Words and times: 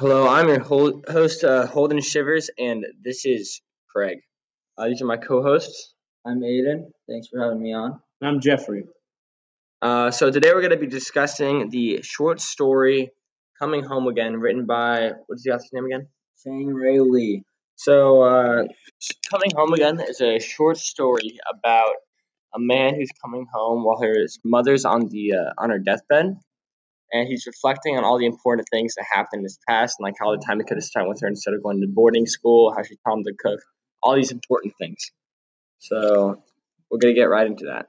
Hello, 0.00 0.26
I'm 0.26 0.48
your 0.48 0.60
host, 0.60 1.44
uh, 1.44 1.66
Holden 1.66 2.00
Shivers, 2.00 2.48
and 2.58 2.86
this 3.04 3.26
is 3.26 3.60
Craig. 3.92 4.20
Uh, 4.78 4.88
these 4.88 5.02
are 5.02 5.04
my 5.04 5.18
co-hosts. 5.18 5.92
I'm 6.26 6.40
Aiden. 6.40 6.90
Thanks 7.06 7.28
for 7.28 7.38
having 7.38 7.62
me 7.62 7.74
on. 7.74 8.00
I'm 8.22 8.40
Jeffrey. 8.40 8.84
Uh, 9.82 10.10
so 10.10 10.30
today 10.30 10.52
we're 10.54 10.62
going 10.62 10.70
to 10.70 10.78
be 10.78 10.86
discussing 10.86 11.68
the 11.68 12.00
short 12.00 12.40
story 12.40 13.10
"Coming 13.58 13.84
Home 13.84 14.08
Again," 14.08 14.40
written 14.40 14.64
by 14.64 15.10
what's 15.26 15.42
the 15.42 15.50
author's 15.50 15.68
name 15.74 15.84
again? 15.84 16.08
Chang-rae 16.42 17.00
Lee. 17.00 17.44
So, 17.76 18.22
uh, 18.22 18.62
"Coming 19.30 19.50
Home 19.54 19.74
Again" 19.74 20.00
is 20.00 20.22
a 20.22 20.38
short 20.38 20.78
story 20.78 21.38
about 21.52 21.92
a 22.54 22.58
man 22.58 22.94
who's 22.94 23.10
coming 23.22 23.46
home 23.52 23.84
while 23.84 24.00
his 24.00 24.38
mother's 24.46 24.86
on 24.86 25.08
the 25.08 25.34
uh, 25.34 25.52
on 25.58 25.68
her 25.68 25.78
deathbed, 25.78 26.38
and 27.12 27.28
he's 27.28 27.46
reflecting 27.46 27.96
on 27.96 28.04
all 28.04 28.18
the 28.18 28.26
important 28.26 28.68
things 28.70 28.94
that 28.94 29.04
happened 29.10 29.40
in 29.40 29.44
his 29.44 29.58
past 29.68 29.96
and 29.98 30.04
like 30.04 30.14
how 30.20 30.30
the 30.30 30.42
time 30.44 30.58
he 30.58 30.64
could 30.64 30.76
have 30.76 30.84
spent 30.84 31.08
with 31.08 31.20
her 31.20 31.28
instead 31.28 31.54
of 31.54 31.62
going 31.62 31.80
to 31.80 31.88
boarding 31.88 32.26
school, 32.26 32.72
how 32.76 32.82
she 32.82 32.96
taught 33.04 33.18
him 33.18 33.24
to 33.24 33.34
cook, 33.38 33.60
all 34.02 34.14
these 34.14 34.30
important 34.30 34.74
things. 34.78 35.10
So, 35.78 36.42
we're 36.90 36.98
gonna 36.98 37.14
get 37.14 37.24
right 37.24 37.46
into 37.46 37.66
that. 37.66 37.88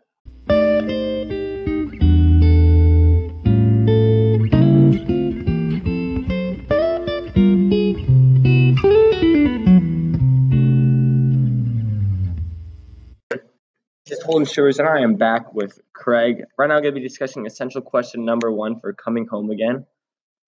Just 14.07 14.23
Holden 14.23 14.45
Shivers, 14.45 14.79
and 14.79 14.87
I 14.87 15.01
am 15.01 15.15
back 15.15 15.53
with 15.53 15.79
Craig. 16.01 16.43
Right 16.57 16.67
now, 16.67 16.75
I'm 16.75 16.81
going 16.81 16.95
to 16.95 16.99
be 16.99 17.07
discussing 17.07 17.45
essential 17.45 17.81
question 17.81 18.25
number 18.25 18.51
one 18.51 18.79
for 18.79 18.93
coming 18.93 19.27
home 19.27 19.51
again. 19.51 19.85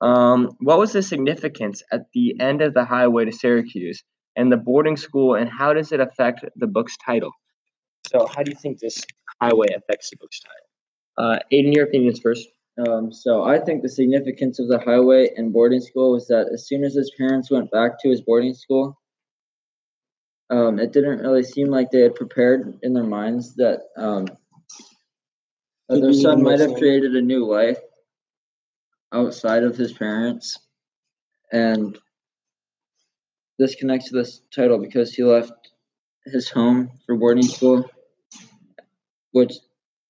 Um, 0.02 0.58
what 0.59 0.80
was 0.80 0.92
the 0.92 1.04
significance 1.04 1.84
at 1.92 2.08
the 2.14 2.36
end 2.40 2.62
of 2.62 2.73
the 2.73 2.84
highway 2.84 3.26
to 3.26 3.32
Syracuse 3.32 4.04
and 4.36 4.52
the 4.52 4.58
boarding 4.58 4.98
school, 4.98 5.36
and 5.36 5.50
how 5.50 5.74
does 5.74 5.92
it 5.92 6.00
affect 6.00 6.44
the 6.56 6.68
book's 6.68 6.98
title? 6.98 7.31
So, 8.08 8.28
how 8.28 8.44
do 8.44 8.52
you 8.52 8.58
think 8.58 8.80
this 8.80 9.06
highway 9.40 9.68
affects 9.68 10.09
the 10.09 10.18
book's 10.20 10.40
title? 10.42 10.64
Uh, 11.18 11.40
Aiden, 11.54 11.74
your 11.74 11.86
opinions 11.86 12.20
first. 12.20 12.48
Um, 12.88 13.14
so 13.14 13.44
I 13.44 13.59
think 13.59 13.84
the 13.84 13.90
significance 13.90 14.59
of 14.59 14.68
the 14.68 14.80
highway 14.80 15.30
and 15.38 15.54
boarding 15.54 15.80
school 15.80 16.14
was 16.14 16.28
that 16.28 16.50
as 16.52 16.68
soon 16.68 16.84
as 16.84 16.96
his 16.96 17.12
parents 17.18 17.52
went 17.52 17.70
back 17.70 18.02
to 18.02 18.09
his 18.09 18.22
boarding 18.22 18.56
school, 18.56 19.00
um, 20.50 20.80
it 20.80 20.92
didn't 20.92 21.20
really 21.20 21.44
seem 21.44 21.68
like 21.68 21.92
they 21.92 22.02
had 22.02 22.16
prepared 22.16 22.80
in 22.81 22.94
their 22.94 23.04
minds 23.04 23.56
that 23.56 23.81
um, 23.96 24.26
their 26.02 26.14
son 26.14 26.44
might 26.44 26.60
have 26.60 26.76
created 26.76 27.16
a 27.16 27.22
new 27.22 27.46
life 27.46 27.80
outside 29.12 29.64
of 29.64 29.76
his 29.78 29.94
parents, 29.94 30.58
and 31.52 31.98
this 33.60 33.76
connects 33.76 34.10
to 34.10 34.16
this 34.16 34.42
title 34.54 34.80
because 34.80 35.14
he 35.14 35.24
left 35.24 35.52
his 36.26 36.50
home 36.50 36.92
for 37.06 37.16
boarding 37.16 37.48
school, 37.48 37.90
which 39.32 39.54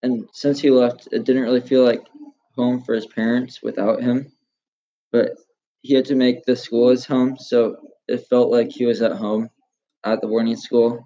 and 0.04 0.28
since 0.34 0.60
he 0.60 0.70
left, 0.70 1.08
it 1.12 1.24
didn't 1.24 1.44
really 1.44 1.62
feel 1.62 1.84
like 1.84 2.06
home 2.56 2.82
for 2.84 2.94
his 2.94 3.06
parents 3.08 3.62
without 3.64 4.02
him, 4.02 4.32
but 5.12 5.32
he 5.82 5.94
had 5.94 6.06
to 6.06 6.16
make 6.16 6.46
the 6.46 6.56
school 6.56 6.90
his 6.90 7.06
home, 7.06 7.38
so 7.38 7.78
it 8.08 8.28
felt 8.28 8.52
like 8.52 8.70
he 8.72 8.86
was 8.86 9.02
at 9.02 9.14
home 9.14 9.50
at 10.04 10.22
the 10.22 10.28
boarding 10.28 10.56
school. 10.56 11.06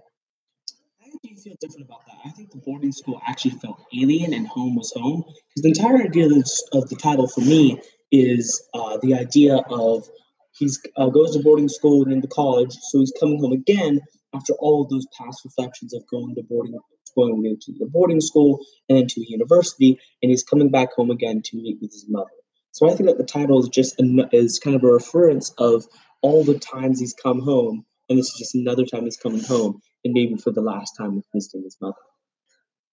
I 1.23 1.27
do 1.29 1.35
feel 1.35 1.55
different 1.59 1.87
about 1.87 2.05
that. 2.05 2.17
I 2.25 2.29
think 2.29 2.51
the 2.51 2.57
boarding 2.59 2.91
school 2.91 3.19
actually 3.25 3.51
felt 3.51 3.83
alien 3.95 4.33
and 4.33 4.47
home 4.47 4.75
was 4.75 4.91
home. 4.95 5.23
Because 5.25 5.63
the 5.63 5.69
entire 5.69 6.03
idea 6.03 6.25
of, 6.25 6.89
the 6.89 6.95
title 6.95 7.27
for 7.27 7.41
me 7.41 7.81
is 8.11 8.61
uh, 8.73 8.97
the 9.01 9.15
idea 9.15 9.57
of 9.69 10.07
he's 10.52 10.80
uh, 10.95 11.08
goes 11.08 11.36
to 11.36 11.42
boarding 11.42 11.69
school 11.69 12.03
and 12.03 12.14
into 12.14 12.27
college, 12.27 12.71
so 12.71 12.99
he's 12.99 13.14
coming 13.19 13.39
home 13.39 13.52
again 13.52 13.99
after 14.33 14.53
all 14.59 14.83
of 14.83 14.89
those 14.89 15.08
past 15.17 15.42
reflections 15.43 15.93
of 15.93 16.05
going 16.08 16.36
to 16.36 16.43
boarding 16.43 16.77
going 17.15 17.45
into 17.45 17.73
the 17.80 17.87
boarding 17.87 18.21
school 18.21 18.59
and 18.87 18.99
into 18.99 19.25
university, 19.27 19.99
and 20.21 20.30
he's 20.30 20.43
coming 20.43 20.69
back 20.69 20.93
home 20.93 21.09
again 21.09 21.42
to 21.43 21.58
meet 21.58 21.77
with 21.81 21.92
his 21.92 22.05
mother. 22.08 22.30
So 22.73 22.87
I 22.87 22.93
think 22.93 23.09
that 23.09 23.17
the 23.17 23.23
title 23.23 23.59
is 23.59 23.69
just 23.69 23.99
a, 23.99 24.30
is 24.31 24.59
kind 24.59 24.75
of 24.75 24.83
a 24.83 24.93
reference 24.93 25.49
of 25.58 25.86
all 26.21 26.43
the 26.43 26.59
times 26.59 26.99
he's 26.99 27.13
come 27.13 27.39
home 27.39 27.86
and 28.09 28.17
this 28.17 28.27
is 28.27 28.37
just 28.37 28.55
another 28.55 28.86
time 28.86 29.03
he's 29.03 29.17
coming 29.17 29.43
home, 29.43 29.81
maybe 30.07 30.35
for 30.37 30.51
the 30.51 30.61
last 30.61 30.95
time 30.97 31.21
visiting 31.33 31.63
his 31.63 31.77
mother. 31.81 31.95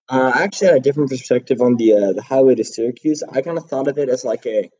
Uh, 0.08 0.32
I 0.34 0.42
actually 0.42 0.69
had 0.69 0.76
a 0.76 0.80
different 0.80 1.10
perspective 1.10 1.60
on 1.60 1.76
the 1.76 1.94
uh, 1.94 2.12
the 2.12 2.22
highway 2.22 2.54
to 2.56 2.64
Syracuse. 2.64 3.22
I 3.22 3.41
kind 3.41 3.56
of 3.56 3.66
thought 3.66 3.88
of 3.88 3.97
it 3.98 4.08
as 4.08 4.25
like 4.25 4.47
a 4.47 4.70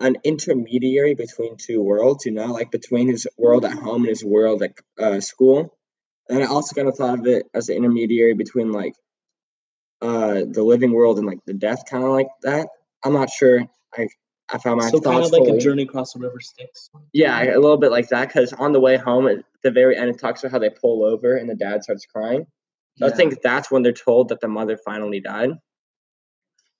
an 0.00 0.16
intermediary 0.24 1.14
between 1.14 1.56
two 1.56 1.82
worlds, 1.82 2.26
you 2.26 2.32
know, 2.32 2.46
like 2.46 2.70
between 2.70 3.08
his 3.08 3.26
world 3.36 3.64
at 3.64 3.72
home 3.72 4.02
and 4.02 4.08
his 4.08 4.24
world 4.24 4.62
at 4.62 4.72
uh, 4.98 5.20
school. 5.20 5.76
And 6.28 6.42
I 6.42 6.46
also 6.46 6.74
kind 6.74 6.88
of 6.88 6.96
thought 6.96 7.20
of 7.20 7.26
it 7.26 7.46
as 7.54 7.68
an 7.68 7.76
intermediary 7.76 8.34
between 8.34 8.72
like 8.72 8.94
uh, 10.00 10.42
the 10.48 10.62
living 10.62 10.92
world 10.92 11.18
and 11.18 11.26
like 11.26 11.38
the 11.46 11.54
death, 11.54 11.84
kind 11.88 12.04
of 12.04 12.10
like 12.10 12.28
that. 12.42 12.68
I'm 13.04 13.12
not 13.12 13.30
sure. 13.30 13.66
I 13.96 14.08
I 14.52 14.58
found 14.58 14.78
my 14.78 14.90
so 14.90 15.00
thoughts 15.00 15.30
kind 15.30 15.42
of 15.42 15.46
like 15.48 15.48
a 15.48 15.58
journey 15.58 15.84
across 15.84 16.12
the 16.12 16.20
river 16.20 16.38
Styx. 16.40 16.90
Yeah, 17.12 17.42
a 17.42 17.58
little 17.58 17.78
bit 17.78 17.90
like 17.90 18.08
that. 18.08 18.28
Because 18.28 18.52
on 18.52 18.72
the 18.72 18.80
way 18.80 18.96
home, 18.96 19.26
at 19.26 19.44
the 19.62 19.70
very 19.70 19.96
end, 19.96 20.10
it 20.10 20.18
talks 20.18 20.42
about 20.42 20.52
how 20.52 20.58
they 20.58 20.70
pull 20.70 21.04
over 21.04 21.34
and 21.36 21.48
the 21.48 21.54
dad 21.54 21.82
starts 21.82 22.04
crying. 22.04 22.46
So 22.98 23.06
I 23.06 23.10
think 23.10 23.40
that's 23.42 23.70
when 23.70 23.82
they're 23.82 23.92
told 23.92 24.28
that 24.28 24.40
the 24.40 24.48
mother 24.48 24.76
finally 24.76 25.20
died. 25.20 25.50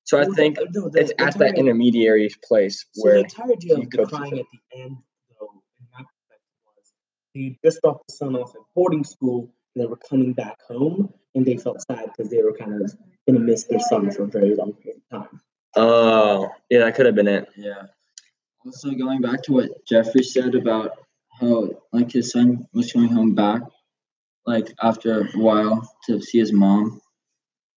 So 0.04 0.20
I 0.20 0.26
think 0.26 0.58
no, 0.58 0.90
the- 0.90 1.00
it's 1.00 1.12
the 1.16 1.20
at 1.22 1.38
that 1.38 1.56
intermediary 1.56 2.28
place 2.44 2.84
So 2.92 3.02
where 3.02 3.14
the 3.14 3.20
entire 3.20 3.52
idea 3.52 3.76
he 3.76 3.82
of 3.84 3.90
the 3.90 4.06
crying 4.06 4.38
at 4.38 4.46
the 4.52 4.78
end, 4.82 4.96
though, 5.40 5.62
in 5.78 5.86
my 5.92 6.04
perspective, 6.04 6.58
was 6.66 6.92
they 7.34 7.58
just 7.64 7.80
dropped 7.82 8.06
the 8.08 8.14
son 8.14 8.36
off 8.36 8.54
at 8.54 8.60
boarding 8.74 9.04
school, 9.04 9.50
and 9.74 9.82
they 9.82 9.86
were 9.86 9.96
coming 9.96 10.34
back 10.34 10.58
home, 10.68 11.14
and 11.34 11.46
they 11.46 11.56
felt 11.56 11.80
sad 11.86 12.10
because 12.14 12.30
they 12.30 12.42
were 12.42 12.52
kind 12.52 12.82
of 12.82 12.94
going 13.26 13.38
to 13.38 13.40
miss 13.40 13.64
their 13.64 13.80
son 13.80 14.10
for 14.10 14.24
a 14.24 14.26
very 14.26 14.54
long 14.54 14.74
period 14.74 15.00
of 15.10 15.20
time. 15.30 15.40
Oh 15.76 16.50
yeah, 16.70 16.80
that 16.80 16.94
could 16.94 17.06
have 17.06 17.14
been 17.14 17.28
it. 17.28 17.48
Yeah. 17.56 17.86
Also, 18.64 18.90
going 18.92 19.20
back 19.20 19.42
to 19.44 19.52
what 19.52 19.86
Jeffrey 19.86 20.22
said 20.22 20.54
about 20.54 20.92
how 21.40 21.70
like 21.92 22.12
his 22.12 22.30
son 22.30 22.66
was 22.72 22.92
coming 22.92 23.10
home 23.10 23.34
back, 23.34 23.62
like 24.46 24.72
after 24.82 25.22
a 25.22 25.24
while 25.32 25.90
to 26.06 26.20
see 26.20 26.38
his 26.38 26.52
mom. 26.52 27.00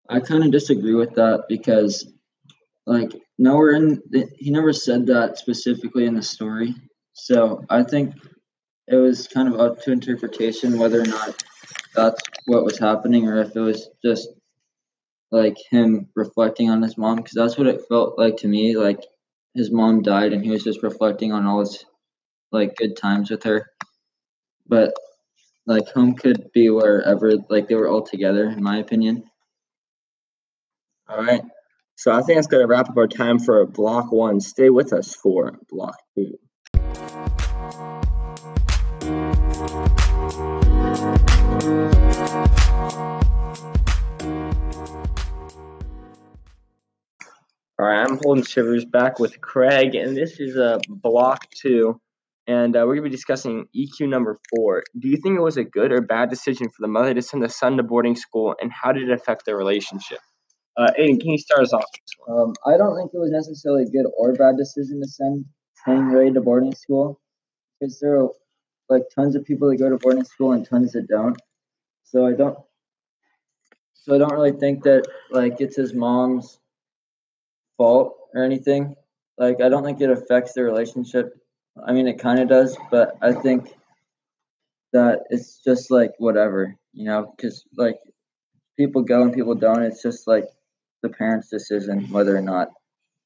I 0.08 0.20
kind 0.20 0.44
of 0.44 0.52
disagree 0.52 0.94
with 0.94 1.14
that 1.14 1.46
because, 1.48 2.06
like, 2.86 3.12
nowhere 3.38 3.72
in 3.72 4.00
the, 4.08 4.28
he 4.36 4.50
never 4.50 4.72
said 4.72 5.06
that 5.06 5.36
specifically 5.38 6.06
in 6.06 6.14
the 6.14 6.22
story. 6.22 6.74
So 7.12 7.64
I 7.68 7.82
think 7.82 8.14
it 8.86 8.96
was 8.96 9.26
kind 9.26 9.52
of 9.52 9.58
up 9.58 9.82
to 9.82 9.90
interpretation 9.90 10.78
whether 10.78 11.00
or 11.00 11.06
not 11.06 11.42
that's 11.94 12.22
what 12.46 12.64
was 12.64 12.78
happening 12.78 13.26
or 13.26 13.40
if 13.40 13.56
it 13.56 13.60
was 13.60 13.88
just 14.04 14.28
like 15.32 15.56
him 15.70 16.08
reflecting 16.16 16.70
on 16.70 16.82
his 16.82 16.98
mom 16.98 17.16
because 17.16 17.34
that's 17.34 17.58
what 17.58 17.66
it 17.66 17.82
felt 17.88 18.18
like 18.18 18.38
to 18.38 18.48
me 18.48 18.76
like 18.76 19.00
his 19.54 19.72
mom 19.72 20.02
died 20.02 20.32
and 20.32 20.44
he 20.44 20.50
was 20.50 20.64
just 20.64 20.82
reflecting 20.82 21.32
on 21.32 21.46
all 21.46 21.60
his 21.60 21.84
like 22.52 22.76
good 22.76 22.96
times 22.96 23.30
with 23.30 23.42
her 23.44 23.66
but 24.68 24.94
like 25.66 25.88
home 25.88 26.14
could 26.14 26.50
be 26.54 26.70
wherever 26.70 27.32
like 27.50 27.68
they 27.68 27.74
were 27.74 27.88
all 27.88 28.02
together 28.02 28.46
in 28.50 28.62
my 28.62 28.78
opinion 28.78 29.24
All 31.08 31.22
right. 31.22 31.42
So 31.96 32.12
I 32.12 32.22
think 32.22 32.38
that's 32.38 32.46
going 32.48 32.62
to 32.62 32.68
wrap 32.68 32.90
up 32.90 32.96
our 32.96 33.06
time 33.06 33.38
for 33.38 33.64
block 33.66 34.12
one. 34.12 34.40
Stay 34.40 34.70
with 34.70 34.92
us 34.92 35.14
for 35.14 35.58
block 35.70 35.96
two. 36.16 36.35
All 48.26 48.34
right, 48.34 48.44
shivers 48.44 48.84
back 48.84 49.20
with 49.20 49.40
Craig, 49.40 49.94
and 49.94 50.16
this 50.16 50.40
is 50.40 50.56
a 50.56 50.74
uh, 50.74 50.78
block 50.88 51.48
two, 51.52 52.00
and 52.48 52.74
uh, 52.74 52.82
we're 52.84 52.96
gonna 52.96 53.02
be 53.02 53.10
discussing 53.10 53.66
EQ 53.72 54.08
number 54.08 54.40
four. 54.50 54.82
Do 54.98 55.08
you 55.08 55.16
think 55.16 55.36
it 55.36 55.40
was 55.40 55.56
a 55.56 55.62
good 55.62 55.92
or 55.92 56.00
bad 56.00 56.28
decision 56.28 56.68
for 56.68 56.80
the 56.80 56.88
mother 56.88 57.14
to 57.14 57.22
send 57.22 57.44
the 57.44 57.48
son 57.48 57.76
to 57.76 57.84
boarding 57.84 58.16
school, 58.16 58.56
and 58.60 58.72
how 58.72 58.90
did 58.90 59.08
it 59.08 59.12
affect 59.12 59.44
their 59.46 59.56
relationship? 59.56 60.18
Uh, 60.76 60.90
Aiden, 60.98 61.20
can 61.20 61.30
you 61.30 61.38
start 61.38 61.60
us 61.60 61.72
off? 61.72 61.84
with 61.84 62.00
this 62.02 62.16
one? 62.26 62.40
um, 62.40 62.54
i 62.66 62.76
don't 62.76 62.96
think 62.96 63.12
it 63.14 63.18
was 63.18 63.30
necessarily 63.30 63.84
a 63.84 63.90
good 63.90 64.10
or 64.18 64.32
bad 64.32 64.56
decision 64.56 65.00
to 65.00 65.08
send 65.08 65.44
Hank 65.84 66.12
Ray 66.12 66.30
to 66.30 66.40
boarding 66.40 66.74
school 66.74 67.20
because 67.78 68.00
there 68.00 68.18
are 68.18 68.30
like 68.88 69.02
tons 69.14 69.36
of 69.36 69.44
people 69.44 69.70
that 69.70 69.76
go 69.76 69.88
to 69.88 69.98
boarding 69.98 70.24
school 70.24 70.50
and 70.50 70.68
tons 70.68 70.94
that 70.94 71.06
don't 71.06 71.40
so 72.02 72.26
i 72.26 72.32
don't 72.32 72.58
so 73.94 74.16
i 74.16 74.18
don't 74.18 74.32
really 74.32 74.50
think 74.50 74.82
that 74.82 75.06
like 75.30 75.60
it's 75.60 75.76
his 75.76 75.94
mom's 75.94 76.58
fault 77.76 78.16
or 78.34 78.42
anything 78.42 78.94
like 79.38 79.60
i 79.60 79.68
don't 79.68 79.84
think 79.84 80.00
it 80.00 80.10
affects 80.10 80.52
the 80.54 80.62
relationship 80.62 81.34
i 81.86 81.92
mean 81.92 82.06
it 82.08 82.18
kind 82.18 82.40
of 82.40 82.48
does 82.48 82.76
but 82.90 83.16
i 83.22 83.32
think 83.32 83.72
that 84.92 85.20
it's 85.30 85.62
just 85.62 85.90
like 85.90 86.12
whatever 86.18 86.76
you 86.92 87.04
know 87.04 87.32
because 87.36 87.64
like 87.76 87.96
people 88.76 89.02
go 89.02 89.22
and 89.22 89.34
people 89.34 89.54
don't 89.54 89.82
it's 89.82 90.02
just 90.02 90.26
like 90.26 90.44
the 91.02 91.08
parents 91.08 91.48
decision 91.48 92.10
whether 92.10 92.36
or 92.36 92.42
not 92.42 92.68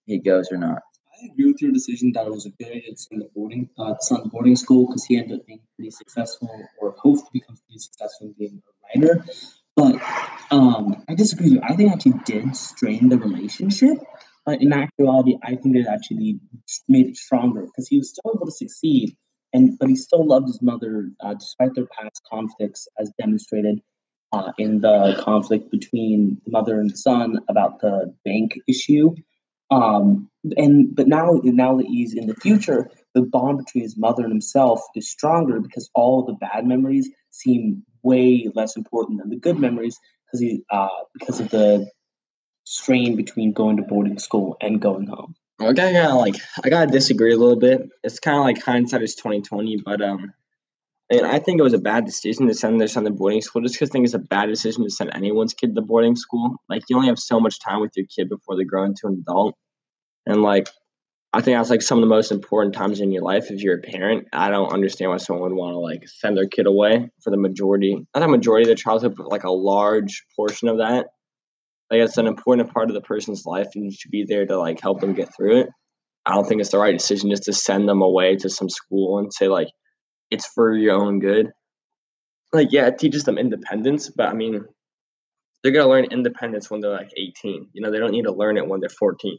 he 0.07 0.19
goes 0.19 0.51
or 0.51 0.57
not 0.57 0.83
I 1.21 1.27
agree 1.27 1.53
with 1.53 1.61
your 1.61 1.73
decision 1.73 2.13
that 2.15 2.27
it 2.27 2.33
was 2.33 2.47
a 2.47 2.51
good 2.51 2.69
idea 2.69 2.93
to 2.93 2.97
send 2.97 3.21
the 3.21 3.29
boarding, 3.35 3.69
uh, 3.79 3.91
to 3.91 3.99
send 4.01 4.31
boarding 4.31 4.57
school 4.57 4.87
because 4.87 5.05
he 5.05 5.19
ended 5.19 5.41
up 5.41 5.47
being 5.47 5.61
pretty 5.77 5.91
successful, 5.91 6.49
or 6.81 6.95
hopes 6.99 7.21
to 7.23 7.29
become 7.33 7.57
pretty 7.67 7.79
successful 7.79 8.29
in 8.29 8.35
being 8.39 8.63
a 8.97 9.01
writer. 9.01 9.25
But 9.77 10.01
um, 10.51 11.05
I 11.09 11.15
disagree. 11.15 11.51
with 11.51 11.55
you. 11.55 11.61
I 11.63 11.77
think 11.77 11.93
actually 11.93 12.15
did 12.25 12.57
strain 12.57 13.09
the 13.09 13.19
relationship. 13.19 13.99
But 14.47 14.63
in 14.63 14.73
actuality, 14.73 15.37
I 15.43 15.57
think 15.57 15.77
it 15.77 15.87
actually 15.87 16.41
made 16.89 17.09
it 17.09 17.17
stronger 17.17 17.63
because 17.63 17.89
he 17.89 17.99
was 17.99 18.11
still 18.11 18.33
able 18.35 18.47
to 18.47 18.53
succeed, 18.53 19.17
and 19.53 19.79
but 19.79 19.89
he 19.89 19.97
still 19.97 20.27
loved 20.27 20.47
his 20.47 20.63
mother 20.63 21.11
uh, 21.21 21.35
despite 21.35 21.75
their 21.75 21.87
past 21.87 22.23
conflicts, 22.31 22.89
as 22.99 23.13
demonstrated 23.21 23.81
uh, 24.33 24.53
in 24.59 24.81
the 24.81 25.21
conflict 25.21 25.71
between 25.71 26.41
the 26.45 26.51
mother 26.51 26.81
and 26.81 26.91
the 26.91 26.97
son 26.97 27.39
about 27.49 27.81
the 27.81 28.15
bank 28.25 28.59
issue. 28.69 29.15
Um, 29.71 30.29
and 30.57 30.95
but 30.95 31.07
now 31.07 31.41
now 31.45 31.77
that 31.77 31.87
he's 31.87 32.15
in 32.15 32.27
the 32.27 32.35
future, 32.35 32.91
the 33.15 33.23
bond 33.23 33.59
between 33.59 33.85
his 33.85 33.97
mother 33.97 34.23
and 34.23 34.33
himself 34.33 34.83
is 34.97 35.11
stronger 35.11 35.61
because 35.61 35.91
all 35.95 36.25
the 36.25 36.33
bad 36.33 36.67
memories 36.67 37.09
seem 37.31 37.85
way 38.03 38.51
less 38.55 38.77
important 38.77 39.21
than 39.21 39.31
the 39.31 39.37
good 39.37 39.59
memories 39.59 39.99
because 40.27 40.41
he 40.41 40.63
uh, 40.71 40.89
because 41.15 41.41
of 41.41 41.51
the 41.51 41.89
strain 42.71 43.17
between 43.17 43.53
going 43.53 43.77
to 43.77 43.83
boarding 43.83 44.17
school 44.17 44.57
and 44.61 44.81
going 44.81 45.09
home. 45.09 45.35
I 45.61 45.73
gotta 45.73 46.15
like 46.15 46.37
I 46.65 46.71
gotta 46.71 46.91
disagree 46.91 47.35
a 47.35 47.37
little 47.37 47.59
bit. 47.59 47.89
It's 48.05 48.21
kind 48.21 48.39
of 48.39 48.45
like 48.45 48.63
hindsight 48.63 49.03
is 49.03 49.17
twenty 49.17 49.43
twenty, 49.43 49.77
but 49.77 50.01
um, 50.01 50.33
and 51.11 51.27
I 51.27 51.41
think 51.41 51.59
it 51.59 51.65
was 51.65 51.75
a 51.75 51.79
bad 51.79 52.07
decision 52.07 52.47
to 52.47 52.55
send 52.55 52.81
their 52.81 52.87
son 52.87 53.05
to 53.05 53.11
boarding 53.11 53.43
school. 53.43 53.61
Just 53.61 53.75
because 53.75 53.91
I 53.91 53.93
think 53.93 54.05
it's 54.05 54.15
a 54.15 54.21
bad 54.21 54.47
decision 54.47 54.85
to 54.85 54.91
send 54.91 55.11
anyone's 55.15 55.53
kid 55.53 55.75
to 55.75 55.83
boarding 55.83 56.15
school. 56.15 56.57
Like 56.69 56.83
you 56.89 56.97
only 56.97 57.09
have 57.09 57.19
so 57.19 57.41
much 57.41 57.59
time 57.59 57.81
with 57.81 57.91
your 57.97 58.07
kid 58.07 58.29
before 58.29 58.57
they 58.57 58.65
grow 58.65 58.85
into 58.85 59.09
an 59.09 59.25
adult, 59.27 59.57
and 60.25 60.43
like 60.43 60.69
I 61.33 61.41
think 61.41 61.59
that's 61.59 61.71
like 61.71 61.83
some 61.83 61.99
of 61.99 62.03
the 62.03 62.15
most 62.15 62.31
important 62.31 62.75
times 62.75 63.01
in 63.01 63.11
your 63.11 63.23
life 63.23 63.51
if 63.51 63.61
you're 63.63 63.79
a 63.79 63.83
parent. 63.83 64.29
I 64.33 64.49
don't 64.49 64.73
understand 64.73 65.11
why 65.11 65.17
someone 65.17 65.51
would 65.51 65.59
want 65.59 65.75
to 65.75 65.79
like 65.79 66.09
send 66.09 66.37
their 66.37 66.47
kid 66.47 66.67
away 66.67 67.11
for 67.21 67.31
the 67.31 67.37
majority, 67.37 68.07
not 68.15 68.21
the 68.21 68.29
majority 68.29 68.63
of 68.63 68.69
their 68.69 68.77
childhood, 68.77 69.17
but 69.17 69.29
like 69.29 69.45
a 69.45 69.51
large 69.51 70.25
portion 70.37 70.69
of 70.69 70.79
that. 70.79 71.09
Like 71.91 72.01
it's 72.01 72.19
an 72.19 72.27
important 72.27 72.73
part 72.73 72.89
of 72.89 72.95
the 72.95 73.01
person's 73.01 73.45
life, 73.47 73.69
and 73.75 73.85
you 73.85 73.91
should 73.91 74.11
be 74.11 74.25
there 74.25 74.47
to 74.47 74.59
like 74.59 74.81
help 74.81 75.01
them 75.01 75.15
get 75.15 75.35
through 75.35 75.61
it. 75.63 75.69
I 76.27 76.35
don't 76.35 76.47
think 76.47 76.61
it's 76.61 76.71
the 76.71 76.79
right 76.79 76.97
decision 76.97 77.31
just 77.31 77.45
to 77.45 77.53
send 77.53 77.89
them 77.89 78.03
away 78.03 78.37
to 78.37 78.49
some 78.49 78.69
school 78.69 79.19
and 79.19 79.33
say 79.33 79.49
like 79.49 79.69
it's 80.31 80.47
for 80.55 80.77
your 80.77 80.95
own 80.95 81.19
good. 81.19 81.51
Like 82.53 82.69
yeah, 82.71 82.87
it 82.87 82.99
teaches 82.99 83.25
them 83.25 83.39
independence, 83.39 84.11
but 84.11 84.29
I 84.29 84.35
mean 84.35 84.65
they're 85.63 85.73
gonna 85.73 85.89
learn 85.89 86.05
independence 86.05 86.71
when 86.71 86.81
they're 86.81 86.93
like 86.93 87.11
18. 87.17 87.69
You 87.73 87.83
know, 87.83 87.91
they 87.91 87.99
don't 87.99 88.13
need 88.13 88.25
to 88.25 88.33
learn 88.33 88.57
it 88.57 88.67
when 88.67 88.81
they're 88.81 88.89
14. 88.89 89.39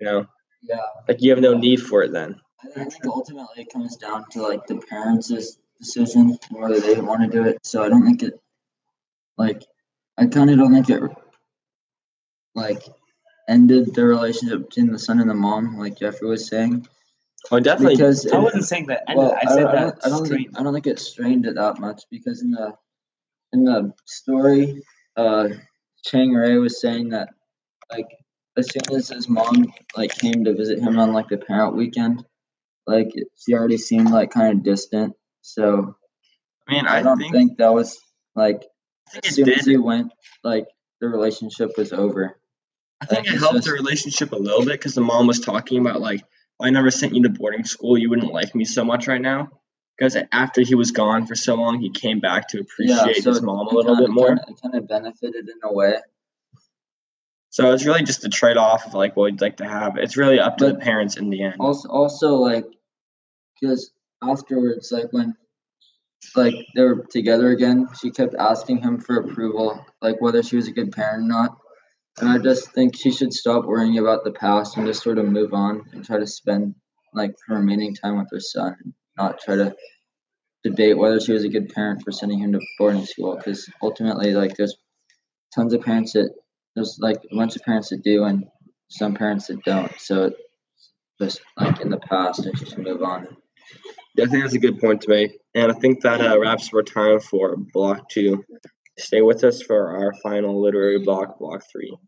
You 0.00 0.06
know, 0.06 0.26
Yeah. 0.62 0.76
like 1.08 1.20
you 1.20 1.30
have 1.30 1.40
no 1.40 1.54
need 1.54 1.80
for 1.80 2.02
it 2.02 2.12
then. 2.12 2.40
I 2.64 2.80
I 2.80 2.84
think 2.84 3.06
ultimately 3.06 3.62
it 3.62 3.72
comes 3.72 3.96
down 3.96 4.24
to 4.30 4.42
like 4.42 4.66
the 4.66 4.78
parents' 4.88 5.58
decision 5.78 6.38
whether 6.50 6.80
they 6.80 6.98
want 7.00 7.22
to 7.22 7.28
do 7.28 7.44
it. 7.44 7.58
So 7.64 7.82
I 7.82 7.88
don't 7.88 8.04
think 8.04 8.22
it, 8.22 8.34
like, 9.36 9.62
I 10.16 10.26
kind 10.26 10.48
of 10.50 10.58
don't 10.58 10.72
think 10.72 10.88
it, 10.90 11.02
like, 12.54 12.82
ended 13.48 13.94
the 13.94 14.04
relationship 14.04 14.68
between 14.68 14.92
the 14.92 14.98
son 14.98 15.20
and 15.20 15.28
the 15.28 15.34
mom, 15.34 15.78
like 15.78 15.98
Jeffrey 15.98 16.28
was 16.28 16.46
saying. 16.46 16.86
Oh, 17.50 17.58
definitely. 17.58 17.96
Because 17.96 18.26
I 18.30 18.38
it- 18.38 18.42
wasn't 18.42 18.64
saying 18.64 18.86
that 18.86 19.02
ended. 19.08 19.18
well, 19.24 19.36
I 19.42 19.46
said 19.54 19.62
don't- 19.64 19.74
that 19.74 19.98
I 20.04 20.08
don't, 20.08 20.24
strained. 20.26 20.44
think, 20.46 20.60
I 20.60 20.62
don't 20.62 20.72
think 20.74 20.86
it 20.86 20.98
strained 20.98 21.46
it 21.46 21.54
that 21.56 21.78
much 21.80 22.02
because 22.10 22.42
in 22.42 22.52
the 22.52 22.74
in 23.52 23.64
the 23.64 23.92
story, 24.06 24.82
uh, 25.16 25.48
Chang-rae 26.04 26.56
was 26.56 26.80
saying 26.80 27.10
that 27.10 27.28
like 27.90 28.06
as 28.56 28.70
soon 28.70 28.96
as 28.96 29.08
his 29.08 29.28
mom 29.28 29.66
like 29.96 30.10
came 30.18 30.44
to 30.44 30.54
visit 30.54 30.78
him 30.78 30.98
on 30.98 31.12
like 31.12 31.28
the 31.28 31.36
parent 31.36 31.74
weekend, 31.76 32.24
like 32.86 33.12
she 33.36 33.54
already 33.54 33.76
seemed 33.76 34.10
like 34.10 34.30
kind 34.30 34.56
of 34.56 34.62
distant. 34.64 35.14
So 35.42 35.96
I 36.68 36.72
mean, 36.72 36.86
I, 36.86 36.98
I, 36.98 37.02
don't 37.02 37.18
think, 37.18 37.32
think, 37.34 37.58
that 37.58 37.72
was 37.74 37.98
like 38.36 38.62
as 39.16 39.24
it 39.24 39.32
soon 39.34 39.50
as 39.50 39.66
he 39.66 39.76
went, 39.76 40.12
like 40.44 40.66
the 41.00 41.08
relationship 41.08 41.72
was 41.76 41.92
over. 41.92 42.38
I 43.02 43.04
think 43.04 43.26
like, 43.26 43.34
it 43.34 43.38
helped 43.38 43.64
the 43.64 43.72
relationship 43.72 44.32
a 44.32 44.36
little 44.36 44.60
bit 44.64 44.72
because 44.80 44.94
the 44.94 45.00
mom 45.00 45.26
was 45.26 45.40
talking 45.40 45.80
about 45.80 46.00
like, 46.00 46.22
"Well, 46.58 46.68
I 46.68 46.70
never 46.70 46.90
sent 46.90 47.14
you 47.14 47.22
to 47.24 47.28
boarding 47.28 47.64
school. 47.64 47.98
You 47.98 48.08
wouldn't 48.10 48.32
like 48.32 48.54
me 48.54 48.64
so 48.64 48.84
much 48.84 49.08
right 49.08 49.20
now. 49.20 49.50
Because 49.98 50.16
after 50.32 50.62
he 50.62 50.74
was 50.74 50.90
gone 50.90 51.26
for 51.26 51.34
so 51.34 51.54
long, 51.54 51.78
he 51.78 51.90
came 51.90 52.18
back 52.18 52.48
to 52.48 52.60
appreciate 52.60 53.24
his 53.24 53.42
mom 53.42 53.66
a 53.66 53.74
little 53.74 53.94
kinda- 53.96 54.02
bit 54.02 54.10
more. 54.10 54.32
It 54.32 54.60
kind 54.62 54.74
of 54.74 54.88
benefited 54.88 55.48
in 55.48 55.58
a 55.62 55.72
way. 55.72 55.96
So 57.50 57.70
it's 57.72 57.84
really 57.84 58.02
just 58.02 58.24
a 58.24 58.30
trade 58.30 58.56
off 58.56 58.86
of 58.86 58.94
like 58.94 59.14
what 59.14 59.30
you'd 59.32 59.42
like 59.42 59.58
to 59.58 59.68
have. 59.68 59.98
It's 59.98 60.16
really 60.16 60.40
up 60.40 60.56
to 60.58 60.68
the 60.68 60.74
parents 60.76 61.18
in 61.18 61.28
the 61.28 61.42
end. 61.42 61.56
Also, 61.60 61.88
also 61.90 62.34
like, 62.36 62.64
because 63.60 63.92
afterwards, 64.22 64.90
like 64.90 65.12
when, 65.12 65.34
like 66.34 66.54
they 66.74 66.82
were 66.82 67.04
together 67.10 67.50
again, 67.50 67.88
she 68.00 68.10
kept 68.10 68.34
asking 68.34 68.78
him 68.78 68.98
for 68.98 69.16
approval, 69.16 69.84
like 70.00 70.20
whether 70.22 70.42
she 70.42 70.56
was 70.56 70.66
a 70.66 70.72
good 70.72 70.92
parent 70.92 71.24
or 71.24 71.26
not. 71.26 71.58
And 72.18 72.28
I 72.28 72.38
just 72.38 72.72
think 72.72 72.96
she 72.96 73.10
should 73.10 73.32
stop 73.32 73.64
worrying 73.64 73.98
about 73.98 74.24
the 74.24 74.32
past 74.32 74.76
and 74.76 74.86
just 74.86 75.02
sort 75.02 75.18
of 75.18 75.26
move 75.26 75.54
on 75.54 75.84
and 75.92 76.04
try 76.04 76.18
to 76.18 76.26
spend 76.26 76.74
like 77.14 77.34
her 77.46 77.56
remaining 77.56 77.94
time 77.94 78.18
with 78.18 78.28
her 78.30 78.40
son, 78.40 78.76
not 79.16 79.40
try 79.40 79.56
to 79.56 79.74
debate 80.62 80.96
whether 80.96 81.20
she 81.20 81.32
was 81.32 81.44
a 81.44 81.48
good 81.48 81.70
parent 81.70 82.02
for 82.02 82.12
sending 82.12 82.38
him 82.38 82.52
to 82.52 82.60
boarding 82.78 83.06
school. 83.06 83.36
Because 83.36 83.68
ultimately, 83.82 84.34
like 84.34 84.56
there's 84.56 84.76
tons 85.54 85.72
of 85.72 85.82
parents 85.82 86.12
that 86.12 86.32
there's 86.74 86.98
like 87.00 87.18
a 87.30 87.36
bunch 87.36 87.56
of 87.56 87.62
parents 87.62 87.90
that 87.90 88.02
do 88.02 88.24
and 88.24 88.44
some 88.88 89.14
parents 89.14 89.46
that 89.46 89.62
don't. 89.64 89.92
So 89.98 90.24
it's 90.26 90.92
just 91.20 91.40
like 91.58 91.80
in 91.80 91.90
the 91.90 91.98
past, 91.98 92.44
and 92.44 92.58
she 92.58 92.66
should 92.66 92.78
move 92.78 93.02
on. 93.02 93.36
Yeah, 94.16 94.26
I 94.26 94.28
think 94.28 94.42
that's 94.42 94.54
a 94.54 94.58
good 94.58 94.78
point 94.80 95.00
to 95.02 95.08
make. 95.08 95.38
And 95.54 95.72
I 95.72 95.74
think 95.74 96.02
that 96.02 96.20
uh, 96.20 96.38
wraps 96.38 96.68
up 96.68 96.74
our 96.74 96.82
time 96.82 97.20
for 97.20 97.56
block 97.56 98.08
two. 98.10 98.44
Stay 99.02 99.20
with 99.20 99.42
us 99.42 99.60
for 99.60 99.96
our 99.96 100.12
final 100.22 100.62
literary 100.62 101.00
block, 101.00 101.36
block 101.40 101.64
three. 101.72 101.98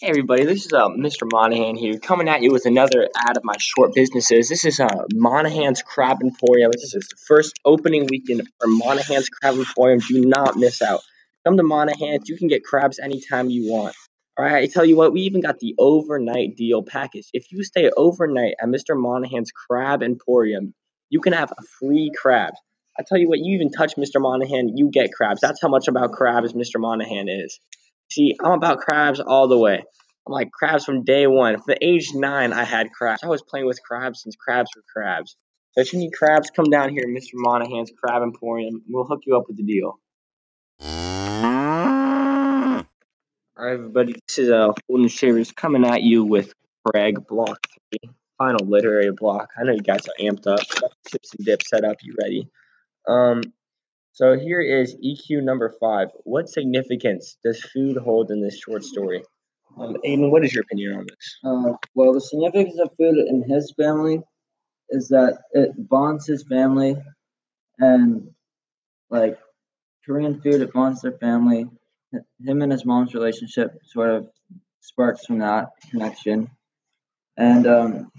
Hey 0.00 0.08
everybody, 0.08 0.44
this 0.44 0.66
is 0.66 0.72
uh, 0.72 0.88
Mr. 0.88 1.28
Monahan 1.30 1.76
here, 1.76 1.98
coming 2.00 2.28
at 2.28 2.42
you 2.42 2.50
with 2.52 2.66
another 2.66 3.08
ad 3.16 3.36
of 3.36 3.44
my 3.44 3.54
short 3.60 3.94
businesses. 3.94 4.48
This 4.48 4.64
is 4.64 4.80
uh, 4.80 4.88
Monahan's 5.14 5.82
Crab 5.82 6.18
Emporium. 6.20 6.72
This 6.72 6.94
is 6.94 7.06
the 7.08 7.16
first 7.28 7.60
opening 7.64 8.08
weekend 8.10 8.42
for 8.58 8.66
Monahan's 8.66 9.28
Crab 9.28 9.54
Emporium. 9.54 10.00
Do 10.00 10.24
not 10.24 10.56
miss 10.56 10.82
out. 10.82 11.00
Come 11.46 11.56
to 11.56 11.62
Monahan's. 11.62 12.28
You 12.28 12.36
can 12.36 12.48
get 12.48 12.64
crabs 12.64 12.98
anytime 12.98 13.50
you 13.50 13.70
want. 13.70 13.94
All 14.36 14.44
right, 14.44 14.64
I 14.64 14.66
tell 14.66 14.84
you 14.84 14.96
what, 14.96 15.12
we 15.12 15.20
even 15.22 15.40
got 15.40 15.60
the 15.60 15.76
overnight 15.78 16.56
deal 16.56 16.82
package. 16.82 17.28
If 17.32 17.52
you 17.52 17.62
stay 17.62 17.88
overnight 17.96 18.54
at 18.60 18.68
Mr. 18.68 18.96
Monahan's 18.96 19.52
Crab 19.52 20.02
Emporium, 20.02 20.74
you 21.08 21.20
can 21.20 21.34
have 21.34 21.52
a 21.52 21.62
free 21.78 22.10
crabs. 22.16 22.58
I 22.98 23.04
tell 23.06 23.18
you 23.18 23.28
what, 23.28 23.38
you 23.38 23.54
even 23.54 23.70
touch 23.70 23.94
Mr. 23.94 24.20
Monahan, 24.20 24.76
you 24.76 24.90
get 24.90 25.12
crabs. 25.12 25.40
That's 25.40 25.62
how 25.62 25.68
much 25.68 25.86
about 25.86 26.10
crabs 26.10 26.52
Mr. 26.52 26.78
Monahan 26.80 27.28
is. 27.28 27.60
See, 28.10 28.34
I'm 28.42 28.52
about 28.52 28.78
crabs 28.80 29.20
all 29.20 29.46
the 29.46 29.56
way. 29.56 29.84
I'm 30.26 30.32
like 30.32 30.50
crabs 30.50 30.84
from 30.84 31.04
day 31.04 31.28
one. 31.28 31.54
From 31.54 31.64
the 31.68 31.84
age 31.84 32.10
nine, 32.12 32.52
I 32.52 32.64
had 32.64 32.90
crabs. 32.90 33.22
I 33.22 33.28
was 33.28 33.40
playing 33.40 33.66
with 33.66 33.80
crabs 33.82 34.22
since 34.22 34.34
crabs 34.34 34.70
were 34.74 34.82
crabs. 34.92 35.36
So 35.72 35.82
if 35.82 35.92
you 35.92 36.00
need 36.00 36.12
crabs, 36.12 36.50
come 36.50 36.70
down 36.70 36.90
here, 36.90 37.04
Mr. 37.06 37.34
Monahan's 37.34 37.92
Crab 38.02 38.22
Emporium. 38.22 38.82
We'll 38.88 39.04
hook 39.04 39.20
you 39.26 39.36
up 39.36 39.44
with 39.46 39.58
the 39.58 39.62
deal. 39.62 40.00
All 43.56 43.64
right, 43.64 43.74
everybody. 43.74 44.14
This 44.26 44.38
is 44.38 44.50
uh, 44.50 44.72
Holden 44.88 45.08
Shavers 45.08 45.52
coming 45.52 45.84
at 45.84 46.02
you 46.02 46.24
with 46.24 46.52
Craig 46.84 47.26
Block 47.28 47.58
3, 48.02 48.10
final 48.38 48.66
literary 48.66 49.12
block. 49.12 49.50
I 49.56 49.62
know 49.62 49.72
you 49.72 49.82
guys 49.82 50.06
are 50.08 50.24
amped 50.24 50.48
up. 50.48 50.60
Chips 51.08 51.34
and 51.36 51.46
dip 51.46 51.62
set 51.62 51.84
up. 51.84 51.98
You 52.02 52.16
ready? 52.20 52.48
Um, 53.08 53.42
so 54.12 54.38
here 54.38 54.60
is 54.60 54.96
EQ 54.96 55.42
number 55.42 55.74
five. 55.80 56.08
What 56.24 56.48
significance 56.48 57.38
does 57.44 57.62
food 57.62 57.96
hold 57.96 58.30
in 58.30 58.42
this 58.42 58.58
short 58.58 58.84
story? 58.84 59.22
Um, 59.78 59.96
Aiden, 60.04 60.30
what 60.30 60.44
is 60.44 60.52
your 60.52 60.62
opinion 60.62 60.94
on 60.94 61.06
this? 61.06 61.38
Uh, 61.44 61.76
well, 61.94 62.12
the 62.12 62.20
significance 62.20 62.78
of 62.80 62.90
food 62.96 63.16
in 63.16 63.42
his 63.48 63.72
family 63.76 64.20
is 64.90 65.08
that 65.08 65.38
it 65.52 65.70
bonds 65.88 66.26
his 66.26 66.42
family, 66.44 66.96
and 67.78 68.28
like 69.10 69.38
Korean 70.04 70.40
food, 70.40 70.62
it 70.62 70.72
bonds 70.72 71.02
their 71.02 71.12
family. 71.12 71.66
Him 72.44 72.62
and 72.62 72.72
his 72.72 72.84
mom's 72.84 73.14
relationship 73.14 73.78
sort 73.84 74.10
of 74.10 74.28
sparks 74.80 75.26
from 75.26 75.38
that 75.38 75.68
connection, 75.90 76.50
and 77.36 77.66
um, 77.66 78.12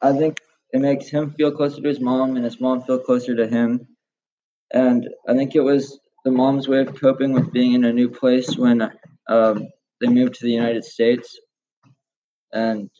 I 0.00 0.12
think 0.12 0.40
it 0.72 0.80
makes 0.80 1.08
him 1.08 1.32
feel 1.32 1.52
closer 1.52 1.80
to 1.82 1.88
his 1.88 2.00
mom, 2.00 2.36
and 2.36 2.44
his 2.44 2.60
mom 2.60 2.82
feel 2.82 2.98
closer 2.98 3.36
to 3.36 3.46
him. 3.46 3.86
And 4.72 5.08
I 5.28 5.34
think 5.34 5.54
it 5.54 5.60
was 5.60 5.98
the 6.24 6.30
mom's 6.30 6.68
way 6.68 6.80
of 6.80 6.98
coping 7.00 7.32
with 7.32 7.52
being 7.52 7.72
in 7.74 7.84
a 7.84 7.92
new 7.92 8.08
place 8.08 8.56
when 8.56 8.82
um, 9.28 9.68
they 10.00 10.08
moved 10.08 10.34
to 10.34 10.44
the 10.44 10.52
United 10.52 10.84
States. 10.84 11.38
And 12.52 12.90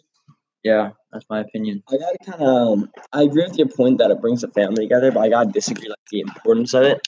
yeah, 0.65 0.91
that's 1.13 1.27
my 1.31 1.41
opinion. 1.41 1.83
I 1.91 1.97
gotta 1.99 2.19
kind 2.25 2.43
of, 2.43 2.49
um, 2.49 2.91
I 3.13 3.23
agree 3.23 3.45
with 3.45 3.59
your 3.59 3.69
point 3.69 3.99
that 3.99 4.11
it 4.11 4.21
brings 4.21 4.43
the 4.43 4.49
family 4.49 4.85
together, 4.85 5.13
but 5.13 5.21
I 5.21 5.29
gotta 5.29 5.51
disagree 5.51 5.89
like 5.89 5.99
the 6.11 6.21
importance 6.21 6.75
of 6.75 6.85
it. 6.85 7.01